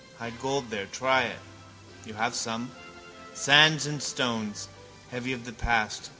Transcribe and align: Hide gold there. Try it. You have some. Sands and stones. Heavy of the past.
Hide 0.17 0.39
gold 0.41 0.71
there. 0.71 0.87
Try 0.87 1.23
it. 1.25 1.37
You 2.05 2.15
have 2.15 2.33
some. 2.33 2.71
Sands 3.35 3.85
and 3.85 4.01
stones. 4.01 4.67
Heavy 5.11 5.31
of 5.31 5.45
the 5.45 5.53
past. 5.53 6.09